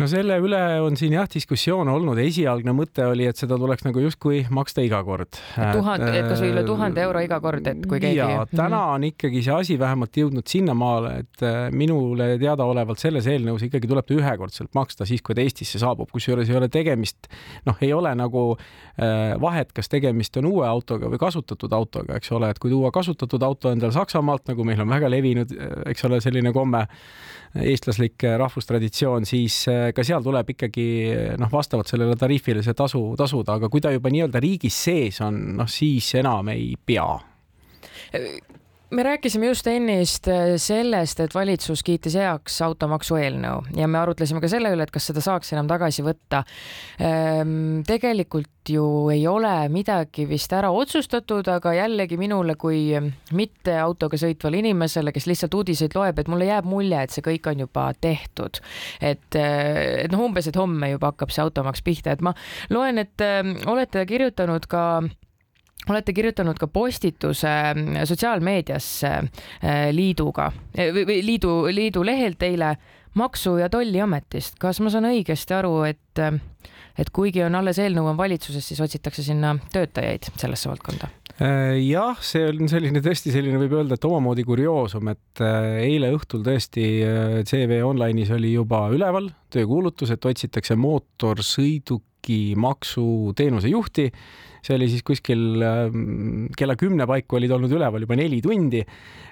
No 0.00 0.08
selle 0.10 0.36
üle 0.42 0.60
on 0.84 0.96
siin 0.98 1.14
jah 1.14 1.28
diskussioon 1.30 1.88
olnud, 1.92 2.18
esialgne 2.22 2.72
mõte 2.76 3.04
oli, 3.08 3.26
et 3.28 3.38
seda 3.40 3.58
tuleks 3.60 3.84
nagu 3.86 4.02
justkui 4.02 4.42
maksta 4.54 4.84
iga 4.84 5.02
kord. 5.06 5.38
tuhat, 5.56 6.04
et 6.08 6.28
kasvõi 6.28 6.52
üle 6.54 6.64
tuhande 6.66 7.04
euro 7.04 7.22
iga 7.24 7.40
kord, 7.42 7.66
et 7.70 7.86
kui 7.88 8.00
keegi. 8.02 8.18
ja 8.20 8.44
täna 8.50 8.82
on 8.94 9.06
ikkagi 9.10 9.42
see 9.44 9.54
asi 9.56 9.78
vähemalt 9.80 10.16
jõudnud 10.22 10.48
sinnamaale, 10.50 11.14
et 11.24 11.44
äh, 11.46 11.58
minule 11.74 12.32
teadaolevalt 12.40 13.02
selles 13.02 13.28
eelnõus 13.30 13.66
ikkagi 13.68 13.90
tuleb 13.90 14.08
ta 14.08 14.16
ühekordselt 14.16 14.72
maksta 14.78 15.08
siis, 15.08 15.24
kui 15.26 15.36
ta 15.36 15.44
Eestisse 15.44 15.80
saabub, 15.82 16.10
kusjuures 16.12 16.50
ei 16.50 16.58
ole 16.60 16.70
tegemist, 16.72 17.30
noh, 17.68 17.78
ei 17.84 17.92
ole 17.96 18.14
nagu 18.18 18.44
äh, 18.56 19.34
vahet, 19.40 19.74
kas 19.76 19.92
tegemist 19.92 20.36
on 20.40 20.48
uue 20.50 20.68
autoga 20.68 21.10
või 21.12 21.20
kasutatud 21.20 21.72
autoga, 21.76 22.16
eks 22.20 22.32
ole, 22.36 22.52
et 22.52 22.62
kui 22.62 22.72
tuua 22.72 22.92
kasutatud 22.94 23.42
auto 23.46 23.74
endale 23.74 23.94
Saksamaalt, 23.96 24.46
nagu 24.52 24.64
meil 24.66 24.80
on 24.84 24.90
väga 24.92 25.12
levinud, 25.12 25.52
äh, 25.56 25.76
eks 25.92 26.08
ole, 26.08 26.22
selline 26.24 26.54
komme 26.56 26.86
eestlaslik 27.58 28.22
rahvustraditsioon, 28.38 29.26
siis 29.26 29.64
äh, 29.68 29.89
ka 29.96 30.04
seal 30.06 30.22
tuleb 30.24 30.54
ikkagi 30.54 30.86
noh, 31.40 31.50
vastavalt 31.52 31.90
sellele 31.90 32.16
tariifile 32.18 32.62
see 32.66 32.76
tasu 32.76 33.02
tasuda, 33.18 33.58
aga 33.58 33.70
kui 33.72 33.82
ta 33.82 33.92
juba 33.94 34.12
nii-öelda 34.12 34.42
riigis 34.42 34.78
sees 34.86 35.20
on, 35.26 35.40
noh 35.58 35.70
siis 35.70 36.14
enam 36.20 36.52
ei 36.54 36.72
pea 36.86 37.08
me 38.90 39.02
rääkisime 39.02 39.46
just 39.46 39.66
ennist 39.66 40.28
äh, 40.28 40.54
sellest, 40.56 41.20
et 41.20 41.34
valitsus 41.34 41.82
kiitis 41.86 42.16
heaks 42.18 42.60
automaksu 42.66 43.18
eelnõu 43.20 43.62
ja 43.78 43.86
me 43.90 44.00
arutlesime 44.00 44.42
ka 44.42 44.50
selle 44.50 44.72
üle, 44.74 44.86
et 44.86 44.94
kas 44.94 45.06
seda 45.10 45.22
saaks 45.24 45.52
enam 45.54 45.68
tagasi 45.70 46.02
võtta. 46.06 46.42
Ehm, 46.98 47.84
tegelikult 47.86 48.70
ju 48.70 48.84
ei 49.12 49.22
ole 49.30 49.52
midagi 49.72 50.26
vist 50.28 50.52
ära 50.52 50.72
otsustatud, 50.74 51.46
aga 51.48 51.72
jällegi 51.78 52.18
minule 52.20 52.56
kui 52.60 52.82
mitte 53.36 53.76
autoga 53.80 54.18
sõitvale 54.20 54.60
inimesele, 54.60 55.14
kes 55.14 55.26
lihtsalt 55.30 55.54
uudiseid 55.60 55.94
loeb, 55.96 56.18
et 56.18 56.28
mulle 56.30 56.50
jääb 56.50 56.68
mulje, 56.68 56.98
et 57.00 57.14
see 57.14 57.24
kõik 57.24 57.46
on 57.52 57.64
juba 57.66 57.90
tehtud. 58.00 58.60
et, 59.00 59.34
äh, 59.38 60.04
et 60.04 60.12
noh, 60.12 60.26
umbes, 60.26 60.50
et 60.50 60.56
homme 60.56 60.90
juba 60.90 61.14
hakkab 61.14 61.30
see 61.30 61.46
automaks 61.46 61.82
pihta, 61.82 62.12
et 62.12 62.20
ma 62.20 62.34
loen, 62.70 62.98
et 62.98 63.22
äh, 63.22 63.42
olete 63.70 64.06
kirjutanud 64.06 64.66
ka 64.66 64.84
olete 65.88 66.12
kirjutanud 66.12 66.58
ka 66.60 66.68
postituse 66.70 67.50
mm, 67.74 68.00
sotsiaalmeediasse 68.08 69.10
äh, 69.10 69.84
liiduga 69.96 70.50
äh, 70.76 70.90
või 70.94 71.20
liidu, 71.24 71.54
liidu 71.72 72.04
lehelt 72.06 72.42
eile 72.46 72.74
Maksu- 73.18 73.56
ja 73.58 73.66
Tolliametist. 73.68 74.58
kas 74.60 74.78
ma 74.80 74.90
saan 74.92 75.08
õigesti 75.08 75.56
aru, 75.56 75.80
et, 75.88 76.20
äh, 76.22 76.36
et 76.98 77.10
kuigi 77.14 77.42
on 77.46 77.56
alles 77.58 77.80
eelnõu 77.82 78.12
on 78.12 78.20
valitsuses, 78.20 78.68
siis 78.68 78.82
otsitakse 78.84 79.24
sinna 79.26 79.56
töötajaid 79.72 80.30
sellesse 80.36 80.70
valdkonda? 80.70 81.10
Jah, 81.40 82.18
see 82.20 82.42
on 82.44 82.68
selline 82.68 83.00
tõesti 83.00 83.30
selline, 83.32 83.56
võib 83.62 83.72
öelda, 83.78 83.96
et 83.96 84.04
omamoodi 84.04 84.42
kurioosum, 84.44 85.08
et 85.08 85.40
eile 85.40 86.10
õhtul 86.12 86.42
tõesti 86.44 86.84
CV 87.48 87.78
Online'is 87.80 88.28
oli 88.36 88.50
juba 88.52 88.82
üleval 88.92 89.30
töökuulutus, 89.48 90.12
et 90.12 90.28
otsitakse 90.28 90.76
mootorsõiduki 92.20 92.54
maksuteenuse 92.56 93.68
juhti. 93.68 94.10
See 94.60 94.76
oli 94.76 94.90
siis 94.90 95.02
kuskil 95.02 95.62
ähm, 95.62 96.50
kella 96.56 96.76
kümne 96.76 97.06
paiku 97.08 97.38
olid 97.38 97.50
olnud 97.50 97.72
üleval 97.72 98.02
juba 98.02 98.16
neli 98.16 98.42
tundi. 98.42 98.84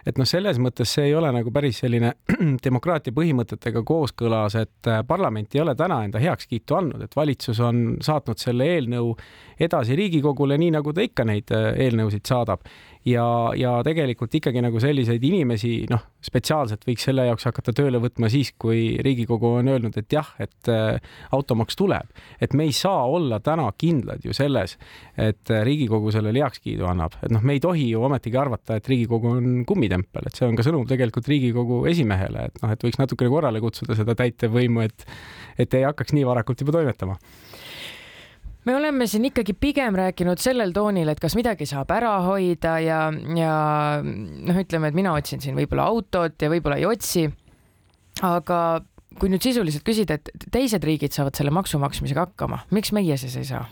et 0.06 0.16
noh, 0.16 0.24
selles 0.24 0.56
mõttes 0.56 0.88
see 0.88 1.10
ei 1.10 1.14
ole 1.14 1.28
nagu 1.30 1.50
päris 1.52 1.82
selline 1.82 2.14
demokraatia 2.64 3.12
põhimõtetega 3.12 3.82
kooskõlas, 3.84 4.56
et 4.56 4.88
äh, 4.88 5.02
parlament 5.06 5.54
ei 5.54 5.60
ole 5.60 5.74
täna 5.76 6.02
enda 6.04 6.18
heakskiitu 6.18 6.74
andnud, 6.74 7.02
et 7.02 7.14
valitsus 7.14 7.60
on 7.60 7.98
saatnud 8.00 8.38
selle 8.38 8.64
eelnõu 8.64 9.12
edasi 9.60 9.96
Riigikogule, 9.96 10.56
nii 10.56 10.70
nagu 10.78 10.94
ta 10.96 11.04
ikka 11.04 11.28
neid 11.28 11.52
äh, 11.52 11.74
eelnõusid 11.76 12.24
saadab 12.24 12.64
ja, 13.06 13.24
ja 13.56 13.72
tegelikult 13.86 14.34
ikkagi 14.38 14.62
nagu 14.64 14.80
selliseid 14.82 15.22
inimesi, 15.24 15.72
noh, 15.90 16.02
spetsiaalselt 16.24 16.84
võiks 16.88 17.06
selle 17.08 17.26
jaoks 17.28 17.46
hakata 17.48 17.74
tööle 17.76 18.00
võtma 18.02 18.30
siis, 18.32 18.52
kui 18.58 18.96
Riigikogu 19.04 19.52
on 19.60 19.70
öelnud, 19.72 19.96
et 20.00 20.12
jah, 20.12 20.30
et 20.42 20.70
äh, 20.72 20.98
automaks 21.36 21.78
tuleb, 21.78 22.10
et 22.42 22.56
me 22.58 22.68
ei 22.68 22.74
saa 22.76 23.06
olla 23.06 23.40
täna 23.44 23.68
kindlad 23.78 24.24
ju 24.26 24.36
selles, 24.36 24.76
et 25.16 25.52
äh, 25.54 25.62
Riigikogu 25.68 26.12
sellele 26.14 26.42
heakskiidu 26.42 26.88
annab, 26.88 27.18
et 27.22 27.34
noh, 27.34 27.44
me 27.44 27.58
ei 27.58 27.62
tohi 27.64 27.88
ju 27.92 28.02
ometigi 28.08 28.40
arvata, 28.40 28.78
et 28.78 28.88
Riigikogu 28.88 29.34
on 29.38 29.50
kummitempel, 29.68 30.28
et 30.28 30.38
see 30.38 30.48
on 30.48 30.58
ka 30.58 30.66
sõnum 30.66 30.86
tegelikult 30.88 31.28
Riigikogu 31.30 31.84
esimehele, 31.90 32.48
et 32.50 32.62
noh, 32.64 32.74
et 32.74 32.88
võiks 32.88 33.00
natukene 33.00 33.32
korrale 33.32 33.62
kutsuda 33.64 33.98
seda 33.98 34.18
täitevvõimu, 34.18 34.86
et 34.88 35.06
et 35.58 35.72
ei 35.74 35.82
hakkaks 35.82 36.14
nii 36.14 36.22
varakult 36.22 36.60
juba 36.62 36.76
toimetama 36.76 37.16
me 38.68 38.76
oleme 38.76 39.06
siin 39.08 39.24
ikkagi 39.30 39.54
pigem 39.56 39.96
rääkinud 39.96 40.40
sellel 40.42 40.74
toonil, 40.76 41.08
et 41.08 41.20
kas 41.22 41.36
midagi 41.38 41.66
saab 41.68 41.90
ära 41.94 42.12
hoida 42.26 42.76
ja, 42.84 43.00
ja 43.36 43.54
noh, 44.04 44.60
ütleme, 44.60 44.90
et 44.90 44.98
mina 44.98 45.14
otsin 45.16 45.42
siin 45.44 45.56
võib-olla 45.56 45.88
autot 45.88 46.36
ja 46.44 46.52
võib-olla 46.52 46.76
ei 46.80 46.86
otsi. 46.88 47.28
aga 48.26 48.60
kui 49.18 49.30
nüüd 49.32 49.42
sisuliselt 49.42 49.86
küsida, 49.86 50.18
et 50.18 50.48
teised 50.52 50.84
riigid 50.84 51.14
saavad 51.14 51.38
selle 51.38 51.54
maksu 51.54 51.80
maksmisega 51.80 52.28
hakkama, 52.28 52.64
miks 52.74 52.92
meie 52.92 53.16
siis 53.16 53.36
ei 53.40 53.48
saa? 53.48 53.64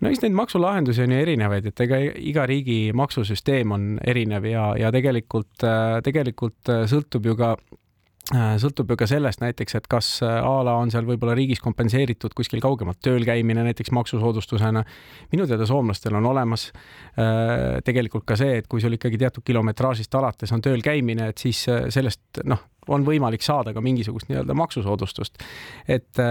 no 0.00 0.10
eks 0.10 0.24
neid 0.24 0.34
maksulahendusi 0.36 1.04
on 1.04 1.14
ju 1.14 1.20
erinevaid, 1.26 1.68
et 1.70 1.84
ega 1.84 2.00
iga 2.00 2.48
riigi 2.48 2.78
maksusüsteem 2.96 3.76
on 3.76 3.88
erinev 4.04 4.48
ja, 4.48 4.70
ja 4.80 4.90
tegelikult, 4.94 5.68
tegelikult 6.06 6.74
sõltub 6.90 7.28
ju 7.28 7.36
ka 7.38 7.54
Äh, 7.58 7.83
sõltub 8.32 8.88
ju 8.88 8.96
ka 8.96 9.04
sellest 9.08 9.42
näiteks, 9.42 9.74
et 9.76 9.86
kas 9.90 10.06
äh, 10.24 10.38
a 10.40 10.62
la 10.64 10.78
on 10.80 10.88
seal 10.92 11.04
võib-olla 11.04 11.34
riigis 11.36 11.60
kompenseeritud 11.60 12.32
kuskil 12.32 12.62
kaugemalt 12.64 13.02
tööl 13.04 13.24
käimine 13.24 13.64
näiteks 13.66 13.92
maksusoodustusena. 13.92 14.84
minu 15.32 15.46
teada 15.46 15.66
soomlastel 15.68 16.16
on 16.16 16.26
olemas 16.26 16.70
äh, 16.72 17.82
tegelikult 17.84 18.24
ka 18.24 18.36
see, 18.40 18.62
et 18.62 18.66
kui 18.66 18.80
sul 18.80 18.96
ikkagi 18.96 19.20
teatud 19.20 19.44
kilometraažist 19.44 20.14
alates 20.14 20.52
on 20.56 20.64
tööl 20.64 20.80
käimine, 20.80 21.28
et 21.28 21.38
siis 21.38 21.66
sellest 21.68 22.40
noh, 22.48 22.64
on 22.92 23.06
võimalik 23.06 23.44
saada 23.44 23.74
ka 23.74 23.82
mingisugust 23.84 24.30
nii-öelda 24.30 24.56
maksusoodustust. 24.58 25.42
et 25.88 26.22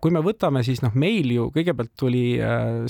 kui 0.00 0.14
me 0.14 0.22
võtame, 0.24 0.62
siis 0.66 0.82
noh, 0.84 0.94
meil 0.94 1.30
ju 1.34 1.48
kõigepealt 1.54 1.94
tuli 1.98 2.26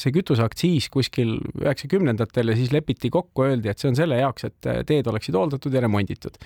see 0.01 0.15
kütuseaktsiis 0.15 0.89
kuskil 0.93 1.39
üheksakümnendatel 1.63 2.53
ja 2.53 2.59
siis 2.59 2.73
lepiti 2.75 3.11
kokku, 3.11 3.47
öeldi, 3.49 3.71
et 3.71 3.79
see 3.79 3.91
on 3.91 3.99
selle 3.99 4.21
jaoks, 4.21 4.49
et 4.49 4.69
teed 4.89 5.07
oleksid 5.11 5.37
hooldatud 5.39 5.75
ja 5.75 5.85
remonditud. 5.85 6.39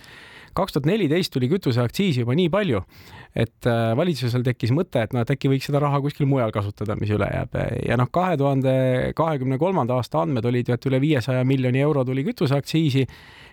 kaks 0.52 0.74
tuhat 0.74 0.86
neliteist 0.86 1.32
tuli 1.32 1.48
kütuseaktsiisi 1.48 2.20
juba 2.20 2.34
nii 2.36 2.50
palju, 2.52 2.82
et 3.32 3.68
äh, 3.68 3.92
valitsusel 3.96 4.44
tekkis 4.44 4.72
mõte, 4.76 5.00
et 5.00 5.14
noh, 5.16 5.24
et 5.24 5.30
äkki 5.32 5.48
võiks 5.48 5.68
seda 5.70 5.80
raha 5.80 6.02
kuskil 6.04 6.28
mujal 6.28 6.52
kasutada, 6.52 6.96
mis 7.00 7.12
üle 7.14 7.28
jääb. 7.30 7.56
Ja 7.88 7.96
noh, 7.96 8.10
kahe 8.12 8.36
tuhande 8.40 8.74
kahekümne 9.16 9.56
kolmanda 9.60 9.96
aasta 9.96 10.20
andmed 10.22 10.44
olid 10.48 10.68
ju, 10.68 10.76
et 10.76 10.90
üle 10.90 11.00
viiesaja 11.00 11.44
miljoni 11.48 11.80
euro 11.80 12.04
tuli 12.04 12.26
kütuseaktsiisi 12.28 13.06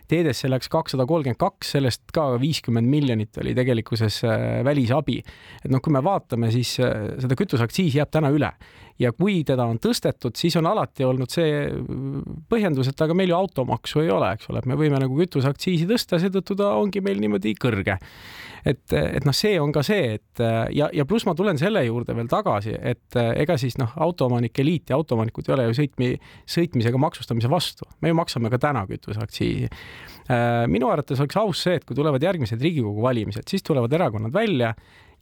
teedesse 0.10 0.50
läks 0.50 0.70
kakssada 0.72 1.06
kolmkümmend 1.10 1.40
kaks, 1.40 1.74
sellest 1.76 2.04
ka 2.16 2.32
viiskümmend 2.42 2.90
miljonit 2.90 3.38
oli 3.42 3.56
tegelikkuses 3.58 4.22
äh, 4.28 4.46
välisabi. 4.66 5.20
et 5.64 5.72
noh, 5.72 5.82
kui 5.82 5.94
me 5.94 6.04
vaatame, 6.04 6.52
siis 6.54 6.76
äh, 6.84 7.16
seda 7.22 7.38
kütuseaktsiisi 7.40 8.02
jääb 8.02 8.12
täna 8.14 8.34
üle 8.34 8.52
ja 9.00 9.12
kui 9.16 9.42
teda 9.48 9.66
on 9.70 9.80
tõstetud, 9.82 10.36
siis 10.38 10.58
on 10.60 10.68
alati 10.70 11.08
olnud 11.08 11.32
see 11.32 11.64
põhjendus, 12.52 12.92
et 12.92 13.06
aga 13.06 13.16
meil 13.16 13.32
ju 13.32 13.38
automaksu 13.38 14.04
ei 14.04 14.12
ole, 14.14 14.34
eks 14.36 14.52
ole, 14.52 14.64
et 14.64 14.70
me 14.70 14.78
võime 14.80 15.00
nagu 15.02 15.16
kütuseaktsiisi 15.22 15.88
tõsta, 15.90 16.20
seetõttu 16.22 16.58
ta 16.60 16.74
ongi 16.80 17.04
meil 17.06 17.22
niimoodi 17.24 17.56
kõrge. 17.60 18.00
Et, 18.66 18.84
et 18.94 19.26
noh, 19.28 19.36
see 19.36 19.56
on 19.62 19.74
ka 19.76 19.84
see, 19.86 20.16
et 20.20 20.44
ja, 20.76 20.90
ja 20.94 21.06
pluss 21.10 21.28
ma 21.28 21.36
tulen 21.38 21.60
selle 21.62 21.84
juurde 21.88 22.16
veel 22.18 22.30
tagasi, 22.32 22.76
et 22.76 23.20
ega 23.20 23.58
siis 23.62 23.78
noh, 23.82 23.92
autoomanike 24.06 24.66
liit 24.66 24.94
ja 24.94 25.00
autoomanikud 25.00 25.50
ei 25.50 25.56
ole 25.56 25.68
ju 25.70 25.80
sõitmi, 25.82 26.14
sõitmisega 26.50 27.02
maksustamise 27.02 27.52
vastu, 27.52 27.88
me 28.02 28.14
ju 28.14 28.20
maksame 28.20 28.52
ka 28.54 28.62
täna 28.62 28.86
kütuseaktsiisi. 28.90 29.70
minu 30.70 30.90
arvates 30.92 31.20
oleks 31.20 31.38
aus 31.42 31.64
see, 31.66 31.78
et 31.80 31.86
kui 31.86 31.98
tulevad 31.98 32.24
järgmised 32.24 32.62
Riigikogu 32.62 33.02
valimised, 33.02 33.48
siis 33.50 33.64
tulevad 33.66 33.94
erakonnad 33.94 34.34
välja 34.34 34.74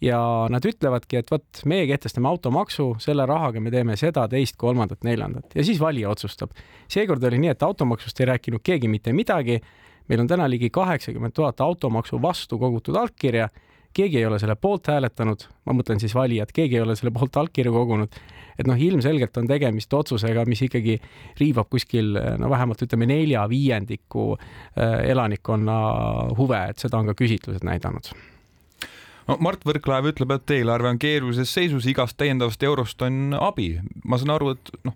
ja 0.01 0.19
nad 0.51 0.65
ütlevadki, 0.65 1.21
et 1.21 1.31
vot 1.31 1.61
meie 1.69 1.87
kehtestame 1.89 2.29
automaksu, 2.29 2.91
selle 3.01 3.25
rahaga 3.29 3.61
me 3.63 3.73
teeme 3.73 3.97
seda, 3.99 4.27
teist, 4.29 4.57
kolmandat, 4.61 5.03
neljandat 5.07 5.57
ja 5.57 5.65
siis 5.65 5.81
valija 5.81 6.11
otsustab. 6.13 6.53
seekord 6.87 7.23
oli 7.23 7.41
nii, 7.41 7.53
et 7.55 7.65
automaksust 7.65 8.21
ei 8.21 8.31
rääkinud 8.33 8.63
keegi 8.63 8.87
mitte 8.91 9.13
midagi. 9.13 9.59
Meil 10.07 10.23
on 10.23 10.27
täna 10.27 10.49
ligi 10.49 10.69
kaheksakümmend 10.73 11.35
tuhat 11.35 11.61
automaksu 11.61 12.21
vastu 12.21 12.59
kogutud 12.59 12.95
allkirja. 12.95 13.49
keegi 13.93 14.17
ei 14.17 14.25
ole 14.25 14.37
selle 14.39 14.55
poolt 14.55 14.87
hääletanud, 14.87 15.43
ma 15.65 15.73
mõtlen 15.73 15.99
siis 15.99 16.13
valijad, 16.15 16.51
keegi 16.53 16.75
ei 16.75 16.81
ole 16.81 16.95
selle 16.95 17.11
poolt 17.11 17.37
allkirju 17.37 17.73
kogunud. 17.73 18.15
et 18.59 18.67
noh, 18.67 18.77
ilmselgelt 18.77 19.37
on 19.37 19.47
tegemist 19.47 19.93
otsusega, 19.93 20.45
mis 20.45 20.61
ikkagi 20.61 20.99
riivab 21.39 21.69
kuskil 21.69 22.17
no 22.37 22.49
vähemalt 22.49 22.81
ütleme 22.81 23.05
nelja 23.05 23.49
viiendiku 23.49 24.33
äh, 24.37 25.09
elanikkonna 25.11 25.77
huve, 26.37 26.63
et 26.69 26.77
seda 26.77 26.97
on 26.97 27.05
ka 27.05 27.13
küsitlused 27.13 27.63
näidanud 27.63 28.13
no 29.27 29.37
Mart 29.43 29.65
Võrklaev 29.67 30.11
ütleb, 30.13 30.31
et 30.37 30.55
eelarve 30.59 30.93
on 30.93 30.99
keerulises 31.01 31.51
seisus, 31.53 31.87
igast 31.89 32.17
täiendavast 32.17 32.63
eurost 32.63 33.01
on 33.01 33.35
abi. 33.39 33.77
ma 34.05 34.17
saan 34.17 34.35
aru, 34.37 34.55
et 34.55 34.71
noh, 34.87 34.95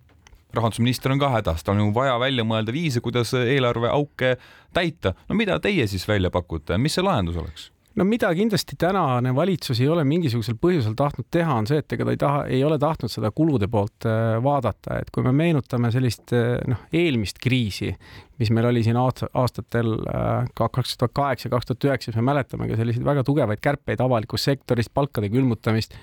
rahandusminister 0.55 1.13
on 1.13 1.21
ka 1.21 1.31
hädas, 1.35 1.63
tal 1.63 1.77
on 1.77 1.87
ju 1.87 1.91
vaja 1.95 2.17
välja 2.21 2.45
mõelda 2.47 2.73
viise, 2.75 3.03
kuidas 3.03 3.33
eelarveauke 3.37 4.35
täita. 4.73 5.15
no 5.29 5.35
mida 5.35 5.59
teie 5.59 5.87
siis 5.87 6.07
välja 6.07 6.31
pakute, 6.31 6.77
mis 6.77 6.97
see 6.97 7.05
lahendus 7.05 7.39
oleks? 7.41 7.71
no 7.95 8.05
mida 8.07 8.29
kindlasti 8.35 8.77
tänane 8.79 9.33
valitsus 9.35 9.81
ei 9.81 9.89
ole 9.91 10.03
mingisugusel 10.07 10.55
põhjusel 10.61 10.95
tahtnud 10.97 11.27
teha, 11.33 11.57
on 11.59 11.67
see, 11.67 11.81
et 11.81 11.95
ega 11.95 12.07
ta 12.07 12.13
ei 12.13 12.21
taha, 12.23 12.43
ei 12.57 12.61
ole 12.63 12.77
tahtnud 12.79 13.11
seda 13.11 13.31
kulude 13.35 13.67
poolt 13.71 14.07
äh, 14.07 14.37
vaadata, 14.43 15.01
et 15.01 15.11
kui 15.13 15.25
me 15.25 15.33
meenutame 15.35 15.91
sellist 15.93 16.31
äh, 16.37 16.55
noh, 16.71 16.85
eelmist 16.95 17.41
kriisi, 17.43 17.91
mis 18.39 18.53
meil 18.55 18.69
oli 18.71 18.85
siin 18.85 18.99
aastatel 18.99 19.93
äh, 19.99 20.47
kaks 20.57 20.95
tuhat 20.97 21.15
kaheksa, 21.17 21.51
kaks 21.51 21.71
tuhat 21.71 21.89
üheksa, 21.89 22.11
siis 22.11 22.21
me 22.21 22.29
mäletame 22.31 22.69
ka 22.71 22.79
selliseid 22.79 23.05
väga 23.05 23.25
tugevaid 23.27 23.63
kärpeid 23.63 24.03
avalikust 24.03 24.51
sektorist, 24.51 24.93
palkade 24.95 25.31
külmutamist 25.33 25.97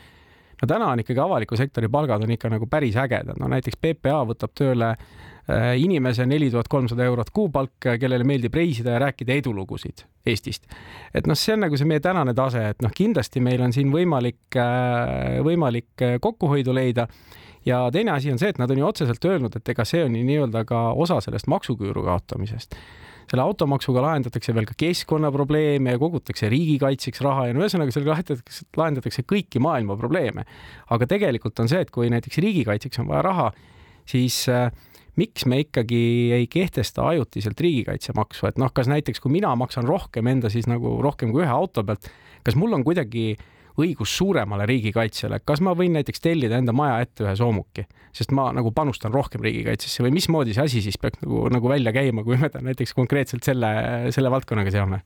no 0.63 0.69
täna 0.69 0.93
on 0.93 1.03
ikkagi 1.03 1.21
avaliku 1.23 1.57
sektori 1.57 1.89
palgad 1.89 2.25
on 2.25 2.31
ikka 2.35 2.51
nagu 2.53 2.67
päris 2.71 2.97
ägedad, 2.97 3.39
no 3.41 3.49
näiteks 3.51 3.79
PPA 3.81 4.21
võtab 4.29 4.55
tööle 4.59 4.91
äh, 4.93 5.73
inimese 5.81 6.27
neli 6.27 6.51
tuhat 6.51 6.69
kolmsada 6.69 7.07
eurot 7.09 7.31
kuupalk, 7.35 7.89
kellele 8.01 8.27
meeldib 8.29 8.55
reisida 8.55 8.97
ja 8.97 9.03
rääkida 9.07 9.39
edulugusid 9.39 10.05
Eestist. 10.27 10.67
et 11.15 11.27
noh, 11.27 11.39
see 11.39 11.55
on 11.55 11.65
nagu 11.67 11.79
see 11.81 11.89
meie 11.89 12.05
tänane 12.05 12.35
tase, 12.37 12.69
et 12.75 12.83
noh, 12.85 12.93
kindlasti 12.95 13.41
meil 13.41 13.63
on 13.65 13.73
siin 13.73 13.93
võimalik, 13.93 14.45
äh, 14.57 15.39
võimalik 15.45 16.05
äh, 16.05 16.17
kokkuhoidu 16.21 16.75
leida. 16.75 17.09
Ja 17.67 17.83
teine 17.93 18.15
asi 18.15 18.31
on 18.33 18.39
see, 18.41 18.49
et 18.49 18.59
nad 18.59 18.71
on 18.71 18.79
ju 18.79 18.87
otseselt 18.87 19.25
öelnud, 19.29 19.57
et 19.57 19.69
ega 19.69 19.85
see 19.85 20.01
on 20.05 20.15
ju 20.17 20.23
nii-öelda 20.25 20.63
ka 20.65 20.93
osa 20.97 21.19
sellest 21.21 21.51
maksuküüru 21.51 22.05
kaotamisest 22.07 22.77
selle 23.31 23.45
automaksuga 23.45 24.03
lahendatakse 24.05 24.55
veel 24.57 24.69
ka 24.69 24.77
keskkonnaprobleeme 24.79 25.95
ja 25.95 26.01
kogutakse 26.01 26.51
riigikaitseks 26.53 27.23
raha 27.25 27.49
ja 27.49 27.57
no 27.57 27.65
ühesõnaga 27.65 27.95
sellega 27.95 28.15
lahendatakse, 28.15 28.67
lahendatakse 28.79 29.25
kõiki 29.29 29.63
maailma 29.63 29.99
probleeme. 30.01 30.45
aga 30.91 31.09
tegelikult 31.11 31.61
on 31.61 31.69
see, 31.71 31.81
et 31.85 31.93
kui 31.95 32.11
näiteks 32.13 32.41
riigikaitseks 32.45 33.03
on 33.03 33.11
vaja 33.11 33.27
raha, 33.29 33.51
siis 34.09 34.41
äh, 34.53 34.71
miks 35.21 35.45
me 35.47 35.61
ikkagi 35.67 36.01
ei 36.39 36.47
kehtesta 36.47 37.09
ajutiselt 37.11 37.61
riigikaitsemaksu, 37.61 38.49
et 38.49 38.59
noh, 38.59 38.73
kas 38.73 38.89
näiteks 38.91 39.21
kui 39.21 39.35
mina 39.35 39.55
maksan 39.57 39.87
rohkem 39.89 40.27
enda 40.27 40.51
siis 40.53 40.71
nagu 40.71 40.99
rohkem 41.03 41.35
kui 41.35 41.45
ühe 41.45 41.53
auto 41.53 41.85
pealt, 41.85 42.11
kas 42.47 42.57
mul 42.57 42.77
on 42.79 42.87
kuidagi 42.87 43.33
äh, 43.35 43.55
õigus 43.79 44.13
suuremale 44.19 44.67
riigikaitsele, 44.69 45.41
kas 45.47 45.63
ma 45.65 45.75
võin 45.79 45.95
näiteks 45.99 46.23
tellida 46.25 46.59
enda 46.59 46.75
maja 46.77 46.99
ette 47.05 47.25
ühe 47.25 47.35
soomuki, 47.39 47.87
sest 48.15 48.33
ma 48.37 48.49
nagu 48.57 48.73
panustan 48.75 49.15
rohkem 49.15 49.45
riigikaitsesse 49.45 50.05
või 50.05 50.15
mismoodi 50.19 50.57
see 50.57 50.67
asi 50.67 50.85
siis 50.85 50.99
peaks 51.01 51.23
nagu, 51.23 51.47
nagu 51.55 51.71
välja 51.71 51.95
käima, 51.95 52.25
kui 52.27 52.39
me 52.41 52.51
ta 52.53 52.63
näiteks 52.65 52.95
konkreetselt 52.99 53.47
selle, 53.47 53.71
selle 54.15 54.33
valdkonnaga 54.35 54.75
seome? 54.75 55.03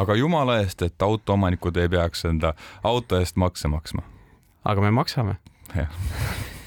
aga 0.00 0.16
jumala 0.16 0.60
eest, 0.62 0.82
et 0.86 1.02
autoomanikud 1.02 1.76
ei 1.80 1.90
peaks 1.92 2.24
enda 2.28 2.54
auto 2.86 3.18
eest 3.20 3.40
makse 3.40 3.68
maksma. 3.68 4.04
aga 4.64 4.84
me 4.84 4.94
maksame. 4.94 5.38
jah. 5.74 6.00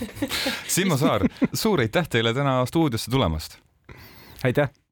Simmo 0.76 0.98
Saar, 0.98 1.30
suur 1.54 1.86
aitäh 1.86 2.10
teile 2.10 2.34
täna 2.34 2.64
stuudiosse 2.66 3.12
tulemast. 3.12 3.60
aitäh 4.44 4.74